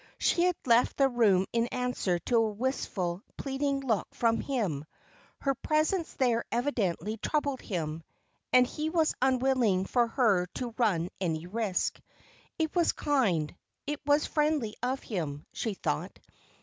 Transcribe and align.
She 0.17 0.41
had 0.45 0.55
left 0.65 0.97
the 0.97 1.07
room 1.09 1.45
in 1.53 1.67
answer 1.67 2.17
to 2.17 2.37
a 2.37 2.49
wistful, 2.51 3.21
pleading 3.37 3.81
look 3.81 4.15
from 4.15 4.39
him; 4.41 4.85
her 5.41 5.53
presence 5.53 6.13
there 6.15 6.43
evidently 6.51 7.17
troubled 7.17 7.61
him, 7.61 8.01
and 8.51 8.65
he 8.65 8.89
was 8.89 9.13
unwilling 9.21 9.85
for 9.85 10.07
her 10.07 10.47
to 10.55 10.73
run 10.79 11.09
any 11.19 11.45
risk. 11.45 11.99
It 12.57 12.75
was 12.75 12.93
kind, 12.93 13.55
it 13.85 14.01
was 14.03 14.25
friendly 14.25 14.73
of 14.81 15.03
him, 15.03 15.45
she 15.53 15.75
thought. 15.75 16.17